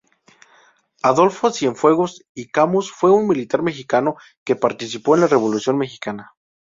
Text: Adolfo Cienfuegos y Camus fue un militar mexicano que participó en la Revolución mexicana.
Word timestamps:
Adolfo 1.03 1.51
Cienfuegos 1.51 2.25
y 2.33 2.47
Camus 2.47 2.91
fue 2.91 3.11
un 3.11 3.27
militar 3.27 3.61
mexicano 3.61 4.15
que 4.43 4.55
participó 4.55 5.13
en 5.13 5.21
la 5.21 5.27
Revolución 5.27 5.77
mexicana. 5.77 6.31